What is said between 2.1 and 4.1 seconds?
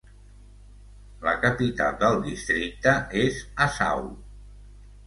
districte és Asau.